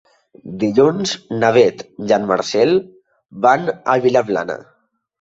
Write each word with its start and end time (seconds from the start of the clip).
Dilluns 0.63 1.13
na 1.43 1.51
Beth 1.59 1.85
i 2.07 2.17
en 2.19 2.27
Marcel 2.33 2.75
van 3.47 3.73
a 3.97 4.01
Vilaplana. 4.11 4.63